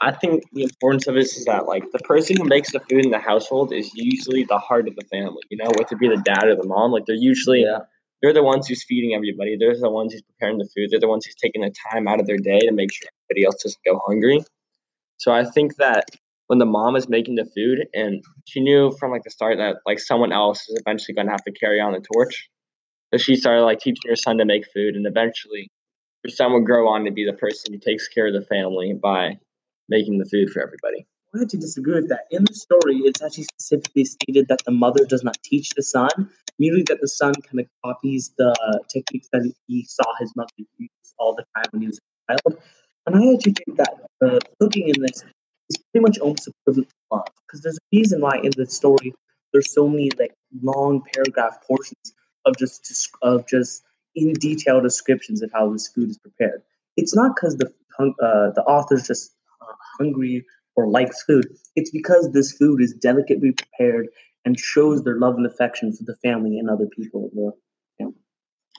I 0.00 0.12
think 0.12 0.44
the 0.52 0.64
importance 0.64 1.06
of 1.06 1.14
this 1.14 1.36
is 1.36 1.44
that 1.46 1.66
like 1.66 1.84
the 1.92 1.98
person 2.00 2.36
who 2.36 2.44
makes 2.44 2.72
the 2.72 2.80
food 2.80 3.04
in 3.04 3.10
the 3.10 3.18
household 3.18 3.72
is 3.72 3.90
usually 3.94 4.44
the 4.44 4.58
heart 4.58 4.88
of 4.88 4.96
the 4.96 5.04
family. 5.12 5.42
You 5.50 5.58
know, 5.58 5.70
whether 5.76 5.94
it 5.94 5.98
be 5.98 6.08
the 6.08 6.22
dad 6.24 6.46
or 6.46 6.56
the 6.56 6.66
mom, 6.66 6.92
like 6.92 7.06
they're 7.06 7.16
usually 7.16 7.62
Yeah. 7.62 7.80
They're 8.22 8.32
the 8.32 8.42
ones 8.42 8.68
who's 8.68 8.84
feeding 8.84 9.14
everybody. 9.14 9.56
They're 9.58 9.76
the 9.76 9.90
ones 9.90 10.12
who's 10.12 10.22
preparing 10.22 10.58
the 10.58 10.68
food. 10.74 10.90
They're 10.90 11.00
the 11.00 11.08
ones 11.08 11.26
who's 11.26 11.34
taking 11.34 11.62
the 11.62 11.74
time 11.92 12.06
out 12.06 12.20
of 12.20 12.26
their 12.26 12.38
day 12.38 12.60
to 12.60 12.72
make 12.72 12.92
sure 12.92 13.08
everybody 13.28 13.44
else 13.46 13.62
doesn't 13.62 13.84
go 13.84 14.00
hungry. 14.06 14.44
So 15.18 15.32
I 15.32 15.44
think 15.44 15.76
that 15.76 16.10
when 16.46 16.58
the 16.58 16.66
mom 16.66 16.96
is 16.96 17.08
making 17.08 17.34
the 17.36 17.44
food 17.44 17.86
and 17.94 18.22
she 18.44 18.60
knew 18.60 18.92
from 18.98 19.10
like 19.10 19.24
the 19.24 19.30
start 19.30 19.58
that 19.58 19.76
like 19.86 19.98
someone 19.98 20.32
else 20.32 20.68
is 20.68 20.80
eventually 20.84 21.14
going 21.14 21.26
to 21.26 21.32
have 21.32 21.44
to 21.44 21.52
carry 21.52 21.80
on 21.80 21.92
the 21.92 22.00
torch, 22.00 22.48
so 23.12 23.18
she 23.18 23.36
started 23.36 23.62
like 23.62 23.80
teaching 23.80 24.08
her 24.08 24.16
son 24.16 24.38
to 24.38 24.44
make 24.44 24.64
food, 24.72 24.94
and 24.94 25.06
eventually 25.06 25.70
her 26.24 26.30
son 26.30 26.52
would 26.52 26.64
grow 26.64 26.88
on 26.88 27.04
to 27.04 27.10
be 27.10 27.24
the 27.26 27.32
person 27.32 27.72
who 27.72 27.78
takes 27.78 28.08
care 28.08 28.28
of 28.28 28.32
the 28.32 28.46
family 28.46 28.94
by 28.94 29.38
making 29.88 30.18
the 30.18 30.24
food 30.24 30.50
for 30.50 30.62
everybody. 30.62 31.06
I 31.34 31.38
had 31.38 31.48
to 31.50 31.56
disagree 31.56 31.94
with 31.94 32.08
that. 32.10 32.26
In 32.30 32.44
the 32.44 32.54
story, 32.54 32.98
it's 32.98 33.22
actually 33.22 33.44
specifically 33.44 34.04
stated 34.04 34.48
that 34.48 34.62
the 34.66 34.70
mother 34.70 35.04
does 35.06 35.24
not 35.24 35.38
teach 35.42 35.70
the 35.70 35.82
son, 35.82 36.10
merely 36.58 36.82
that 36.88 37.00
the 37.00 37.08
son 37.08 37.32
kind 37.34 37.60
of 37.60 37.66
copies 37.84 38.32
the 38.36 38.54
techniques 38.90 39.28
that 39.32 39.50
he 39.66 39.84
saw 39.84 40.04
his 40.20 40.34
mother 40.36 40.50
use 40.78 40.90
all 41.18 41.34
the 41.34 41.44
time 41.56 41.64
when 41.70 41.82
he 41.82 41.88
was 41.88 41.98
a 42.28 42.36
child. 42.36 42.62
And 43.06 43.16
I 43.16 43.34
actually 43.34 43.54
think 43.54 43.78
that 43.78 43.94
the 44.20 44.40
cooking 44.60 44.88
in 44.88 45.00
this 45.00 45.24
is 45.70 45.76
pretty 45.90 46.02
much 46.02 46.18
almost 46.18 46.48
equivalent 46.48 46.90
to 46.90 46.94
love, 47.10 47.26
because 47.46 47.62
there's 47.62 47.78
a 47.78 47.96
reason 47.96 48.20
why 48.20 48.38
in 48.42 48.52
the 48.56 48.66
story 48.66 49.14
there's 49.52 49.72
so 49.72 49.88
many 49.88 50.10
like 50.18 50.34
long 50.62 51.02
paragraph 51.14 51.58
portions 51.66 52.12
of 52.44 52.56
just 52.58 53.10
of 53.22 53.46
just 53.46 53.84
in 54.14 54.34
detail 54.34 54.80
descriptions 54.82 55.40
of 55.42 55.50
how 55.52 55.72
this 55.72 55.88
food 55.88 56.10
is 56.10 56.18
prepared. 56.18 56.62
It's 56.98 57.14
not 57.14 57.34
because 57.34 57.56
the 57.56 57.72
uh, 57.98 58.50
the 58.50 58.62
author's 58.66 59.06
just 59.06 59.32
uh, 59.62 59.72
hungry 59.98 60.44
or 60.76 60.88
likes 60.88 61.22
food. 61.22 61.46
It's 61.76 61.90
because 61.90 62.30
this 62.32 62.52
food 62.52 62.82
is 62.82 62.94
delicately 62.94 63.52
prepared 63.52 64.08
and 64.44 64.58
shows 64.58 65.04
their 65.04 65.18
love 65.18 65.36
and 65.36 65.46
affection 65.46 65.92
for 65.92 66.04
the 66.04 66.16
family 66.16 66.58
and 66.58 66.68
other 66.68 66.86
people. 66.86 67.30
the 67.34 67.52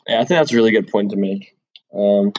Yeah, 0.07 0.19
I 0.19 0.25
think 0.25 0.39
that's 0.39 0.51
a 0.51 0.55
really 0.55 0.71
good 0.71 0.87
point 0.87 1.11
to 1.11 1.17
make. 1.17 1.55
Um, 1.95 2.33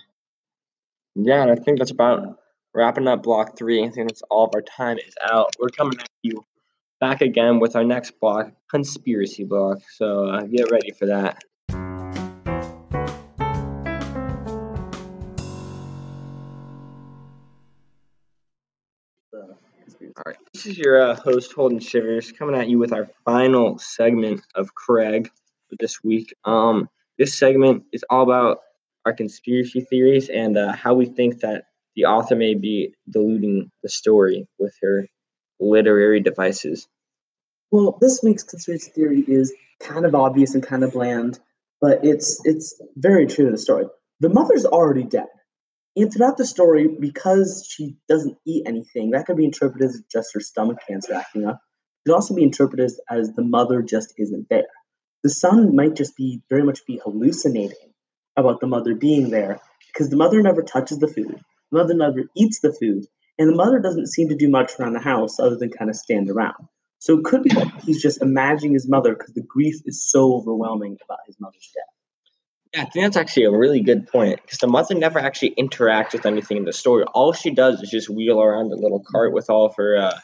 yeah, 1.14 1.42
and 1.42 1.50
I 1.50 1.54
think 1.54 1.78
that's 1.78 1.90
about 1.90 2.38
wrapping 2.74 3.08
up 3.08 3.22
block 3.22 3.56
three. 3.56 3.84
I 3.84 3.88
think 3.88 4.08
that's 4.08 4.22
all 4.30 4.44
of 4.46 4.50
our 4.54 4.62
time 4.62 4.98
is 4.98 5.14
out. 5.30 5.54
We're 5.58 5.68
coming 5.68 5.98
at 5.98 6.08
you 6.22 6.44
back 7.00 7.20
again 7.20 7.60
with 7.60 7.76
our 7.76 7.84
next 7.84 8.18
block, 8.20 8.52
conspiracy 8.70 9.44
block. 9.44 9.78
So 9.96 10.26
uh, 10.26 10.42
get 10.42 10.70
ready 10.70 10.90
for 10.90 11.06
that. 11.06 11.42
All 20.16 20.22
right, 20.26 20.36
this 20.52 20.66
is 20.66 20.78
your 20.78 21.00
uh, 21.00 21.14
host 21.16 21.52
Holden 21.52 21.80
Shivers 21.80 22.32
coming 22.32 22.54
at 22.54 22.68
you 22.68 22.78
with 22.78 22.92
our 22.92 23.08
final 23.24 23.78
segment 23.78 24.40
of 24.54 24.74
Craig 24.74 25.30
for 25.68 25.76
this 25.78 26.02
week. 26.02 26.34
Um, 26.44 26.88
this 27.18 27.38
segment 27.38 27.84
is 27.92 28.04
all 28.08 28.22
about 28.22 28.60
our 29.04 29.12
conspiracy 29.12 29.80
theories 29.82 30.28
and 30.28 30.56
uh, 30.56 30.72
how 30.72 30.94
we 30.94 31.06
think 31.06 31.40
that 31.40 31.64
the 31.96 32.06
author 32.06 32.34
may 32.34 32.54
be 32.54 32.94
diluting 33.10 33.70
the 33.82 33.88
story 33.88 34.46
with 34.58 34.74
her 34.82 35.06
literary 35.60 36.20
devices. 36.20 36.88
Well, 37.70 37.98
this 38.00 38.20
week's 38.22 38.42
conspiracy 38.42 38.90
theory 38.90 39.24
is 39.28 39.52
kind 39.80 40.06
of 40.06 40.14
obvious 40.14 40.54
and 40.54 40.62
kind 40.62 40.82
of 40.82 40.92
bland, 40.92 41.40
but 41.80 42.04
it's 42.04 42.40
it's 42.44 42.80
very 42.96 43.26
true 43.26 43.46
to 43.46 43.50
the 43.50 43.58
story. 43.58 43.86
The 44.20 44.30
mother's 44.30 44.64
already 44.64 45.04
dead. 45.04 45.26
And 45.96 46.12
throughout 46.12 46.36
the 46.36 46.46
story, 46.46 46.88
because 46.88 47.66
she 47.68 47.96
doesn't 48.08 48.36
eat 48.44 48.64
anything, 48.66 49.10
that 49.10 49.26
could 49.26 49.36
be 49.36 49.44
interpreted 49.44 49.88
as 49.88 50.02
just 50.10 50.34
her 50.34 50.40
stomach 50.40 50.78
cancer 50.86 51.14
acting 51.14 51.46
up. 51.46 51.60
It 52.04 52.08
could 52.08 52.14
also 52.14 52.34
be 52.34 52.42
interpreted 52.42 52.90
as, 53.10 53.32
the 53.32 53.44
mother 53.44 53.80
just 53.80 54.12
isn't 54.18 54.48
there. 54.48 54.66
The 55.22 55.30
son 55.30 55.74
might 55.74 55.94
just 55.94 56.16
be 56.16 56.42
very 56.50 56.62
much 56.62 56.84
be 56.86 57.00
hallucinating 57.02 57.94
about 58.36 58.60
the 58.60 58.66
mother 58.66 58.94
being 58.94 59.30
there 59.30 59.60
because 59.92 60.10
the 60.10 60.16
mother 60.16 60.42
never 60.42 60.62
touches 60.62 60.98
the 60.98 61.08
food, 61.08 61.40
the 61.70 61.78
mother 61.78 61.94
never 61.94 62.24
eats 62.36 62.60
the 62.60 62.72
food, 62.72 63.06
and 63.38 63.48
the 63.48 63.54
mother 63.54 63.78
doesn't 63.78 64.08
seem 64.08 64.28
to 64.28 64.36
do 64.36 64.50
much 64.50 64.72
around 64.78 64.94
the 64.94 65.00
house 65.00 65.38
other 65.38 65.56
than 65.56 65.70
kind 65.70 65.88
of 65.88 65.96
stand 65.96 66.28
around. 66.28 66.68
So 66.98 67.18
it 67.18 67.24
could 67.24 67.42
be 67.42 67.50
that 67.50 67.82
he's 67.84 68.02
just 68.02 68.20
imagining 68.20 68.74
his 68.74 68.88
mother 68.88 69.14
because 69.14 69.34
the 69.34 69.42
grief 69.42 69.76
is 69.86 70.10
so 70.10 70.34
overwhelming 70.34 70.98
about 71.04 71.20
his 71.26 71.36
mother's 71.38 71.70
death. 71.74 71.93
Yeah, 72.74 72.82
I 72.82 72.86
think 72.86 73.04
that's 73.04 73.16
actually 73.16 73.44
a 73.44 73.52
really 73.52 73.80
good 73.80 74.08
point 74.08 74.42
because 74.42 74.58
the 74.58 74.66
mother 74.66 74.96
never 74.96 75.20
actually 75.20 75.54
interacts 75.56 76.12
with 76.12 76.26
anything 76.26 76.56
in 76.56 76.64
the 76.64 76.72
story. 76.72 77.04
All 77.14 77.32
she 77.32 77.50
does 77.50 77.80
is 77.80 77.88
just 77.88 78.10
wheel 78.10 78.42
around 78.42 78.72
a 78.72 78.76
little 78.76 79.00
cart 79.12 79.32
with 79.32 79.48
all 79.48 79.66
of 79.66 79.74
her 79.76 79.96
uh, 79.96 80.18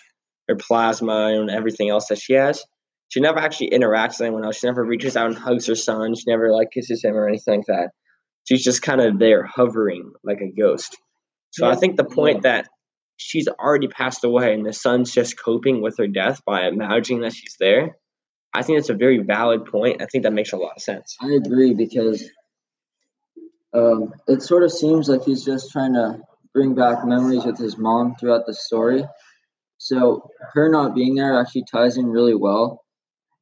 her 0.49 0.57
plasma 0.57 1.29
and 1.29 1.49
everything 1.49 1.91
else 1.91 2.09
that 2.09 2.19
she 2.19 2.33
has. 2.33 2.65
She 3.09 3.21
never 3.21 3.39
actually 3.39 3.71
interacts 3.71 4.19
with 4.19 4.23
anyone 4.23 4.45
else. 4.45 4.59
She 4.59 4.67
never 4.67 4.85
reaches 4.85 5.17
out 5.17 5.29
and 5.29 5.39
hugs 5.39 5.69
her 5.69 5.77
son. 5.77 6.17
She 6.17 6.25
never 6.27 6.53
like 6.53 6.73
kisses 6.73 7.05
him 7.05 7.15
or 7.15 7.29
anything 7.29 7.59
like 7.59 7.67
that. 7.67 7.91
She's 8.49 8.65
just 8.65 8.83
kind 8.83 9.01
of 9.01 9.21
there 9.21 9.45
hovering 9.45 10.13
like 10.25 10.41
a 10.41 10.51
ghost. 10.51 10.97
So 11.53 11.69
I 11.69 11.77
think 11.77 11.97
the 11.97 12.05
point 12.05 12.43
that 12.43 12.69
she's 13.17 13.47
already 13.47 13.87
passed 13.87 14.25
away 14.25 14.55
and 14.55 14.67
the 14.67 14.73
son's 14.73 15.13
just 15.13 15.41
coping 15.41 15.83
with 15.83 15.99
her 15.99 16.09
death 16.09 16.41
by 16.45 16.67
imagining 16.67 17.23
that 17.23 17.33
she's 17.33 17.57
there. 17.61 17.97
I 18.53 18.63
think 18.63 18.79
that's 18.79 18.89
a 18.89 18.95
very 18.95 19.19
valid 19.19 19.67
point. 19.67 20.03
I 20.03 20.07
think 20.07 20.25
that 20.25 20.33
makes 20.33 20.53
a 20.53 20.57
lot 20.57 20.73
of 20.77 20.83
sense. 20.83 21.17
I 21.21 21.33
agree 21.33 21.75
because 21.75 22.25
um, 23.73 24.13
it 24.27 24.43
sort 24.43 24.63
of 24.63 24.73
seems 24.73 25.09
like 25.09 25.25
he's 25.25 25.45
just 25.45 25.71
trying 25.71 25.95
to 25.95 26.21
bring 26.53 26.75
back 26.75 27.05
memories 27.05 27.45
with 27.45 27.59
his 27.59 27.79
mom 27.79 28.17
throughout 28.17 28.47
the 28.47 28.55
story. 28.55 29.05
So 29.79 30.29
her 30.53 30.69
not 30.69 30.95
being 30.95 31.15
there 31.15 31.41
actually 31.41 31.65
ties 31.71 31.97
in 31.97 32.07
really 32.07 32.35
well 32.35 32.85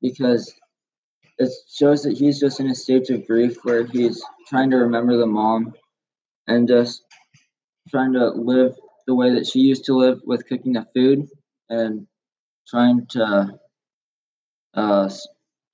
because 0.02 0.52
it 1.38 1.50
shows 1.73 2.02
that 2.02 2.16
he's 2.16 2.38
just 2.38 2.61
in 2.61 2.68
a 2.68 2.75
stage 2.75 3.11
of 3.11 3.26
grief 3.26 3.56
where 3.62 3.87
he's 3.87 4.23
trying 4.49 4.70
to 4.70 4.76
remember 4.76 5.16
the 5.16 5.26
mom 5.26 5.75
and 6.47 6.68
just 6.68 7.02
trying 7.90 8.12
to 8.12 8.28
live 8.28 8.76
the 9.06 9.14
way 9.14 9.35
that 9.35 9.47
she 9.47 9.61
used 9.61 9.85
to 9.87 9.94
live 9.94 10.20
with 10.25 10.47
cooking 10.47 10.75
the 10.75 10.87
food 10.94 11.28
and 11.70 12.06
trying 12.68 13.06
to 13.06 13.58
uh, 14.75 15.11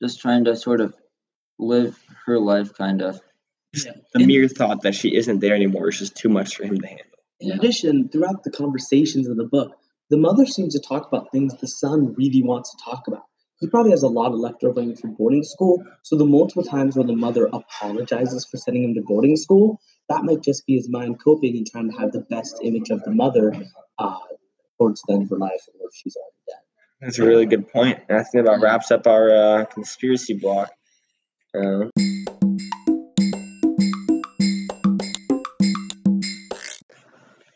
just 0.03 0.21
trying 0.21 0.45
to 0.45 0.57
sort 0.57 0.81
of 0.81 0.95
live 1.59 1.99
her 2.27 2.39
life 2.39 2.73
kind 2.75 3.03
of 3.03 3.21
The 4.15 4.27
mere 4.27 4.49
thought 4.49 4.83
that 4.83 4.95
she 4.95 5.15
isn't 5.17 5.41
there 5.41 5.55
anymore 5.55 5.89
is 5.89 5.99
just 5.99 6.15
too 6.15 6.29
much 6.29 6.57
for 6.57 6.65
him 6.65 6.81
to 6.81 6.87
handle. 6.87 7.07
In 7.41 7.49
Yeah. 7.49 7.57
addition, 7.57 8.09
throughout 8.09 8.45
the 8.45 8.51
conversations 8.51 9.29
of 9.29 9.37
the 9.37 9.45
book, 9.45 9.77
the 10.11 10.17
mother 10.17 10.47
seems 10.47 10.75
to 10.75 10.81
talk 10.81 11.07
about 11.07 11.33
things 11.33 11.55
the 11.61 11.67
son 11.67 12.15
really 12.15 12.43
wants 12.43 12.71
to 12.71 12.77
talk 12.85 13.07
about. 13.09 13.25
He 13.61 13.69
probably 13.69 13.93
has 13.93 14.03
a 14.03 14.09
lot 14.09 14.33
of 14.33 14.39
leftover 14.39 14.81
money 14.81 14.95
from 14.95 15.15
boarding 15.15 15.43
school, 15.43 15.83
so 16.03 16.17
the 16.17 16.25
multiple 16.25 16.63
times 16.63 16.97
where 16.97 17.07
the 17.07 17.17
mother 17.17 17.49
apologizes 17.53 18.45
for 18.45 18.57
sending 18.59 18.85
him 18.85 18.95
to 18.95 19.03
boarding 19.03 19.37
school, 19.37 19.81
that 20.09 20.25
might 20.25 20.43
just 20.43 20.67
be 20.67 20.77
his 20.77 20.89
mind 20.89 21.19
coping 21.23 21.57
and 21.57 21.67
trying 21.67 21.91
to 21.91 21.97
have 21.99 22.13
the 22.13 22.21
best 22.21 22.59
image 22.63 22.91
of 22.91 23.03
the 23.05 23.11
mother 23.11 23.55
uh, 23.99 24.19
towards 24.79 25.03
the 25.07 25.15
end 25.15 25.23
of 25.25 25.31
her 25.31 25.39
life, 25.39 25.63
or 25.81 25.89
if 25.89 25.95
she's 25.95 26.17
already 26.17 26.37
dead. 26.47 26.59
That's 27.01 27.19
a 27.19 27.25
really 27.25 27.47
good 27.47 27.69
point. 27.69 28.01
And 28.09 28.19
I 28.19 28.23
think 28.23 28.45
that 28.45 28.61
wraps 28.61 28.91
up 28.91 29.07
our 29.07 29.31
uh, 29.31 29.65
conspiracy 29.67 30.35
block. 30.35 30.73
Uh, 31.55 31.87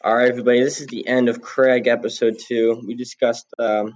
all 0.09 0.17
right, 0.17 0.31
everybody. 0.31 0.65
This 0.65 0.81
is 0.81 0.87
the 0.87 1.07
end 1.07 1.29
of 1.29 1.43
Craig 1.43 1.87
episode 1.87 2.38
two. 2.38 2.81
We 2.87 2.95
discussed 2.95 3.45
um, 3.59 3.93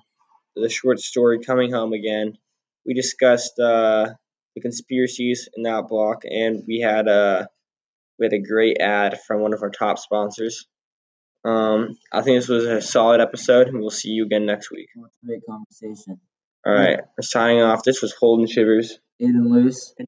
the 0.54 0.69
short 0.69 1.00
story 1.00 1.38
"Coming 1.40 1.73
Home 1.73 1.95
Again." 1.95 2.37
We 2.85 2.92
discussed 2.92 3.59
uh, 3.59 4.11
the 4.54 4.61
conspiracies 4.61 5.49
in 5.57 5.62
that 5.62 5.88
block, 5.88 6.25
and 6.31 6.64
we 6.69 6.81
had 6.81 7.09
a 7.09 7.49
we 8.19 8.26
had 8.26 8.35
a 8.35 8.47
great 8.47 8.76
ad 8.78 9.21
from 9.26 9.40
one 9.40 9.54
of 9.54 9.62
our 9.62 9.71
top 9.71 9.99
sponsors. 9.99 10.66
Um, 11.47 11.97
I 12.12 12.21
think 12.21 12.37
this 12.37 12.49
was 12.49 12.66
a 12.66 12.83
solid 12.83 13.23
episode, 13.23 13.69
and 13.69 13.81
we'll 13.81 13.88
see 13.88 14.11
you 14.11 14.26
again 14.26 14.45
next 14.45 14.71
week. 14.71 14.90
great 15.25 15.40
conversation. 15.49 16.21
All 16.66 16.75
right, 16.75 16.99
we're 17.16 17.23
signing 17.23 17.62
off. 17.62 17.85
This 17.85 18.02
was 18.02 18.12
Holden 18.12 18.47
Shivers. 18.49 18.99
Aiden 19.19 19.50
Luce. 19.50 19.95
And 19.99 20.07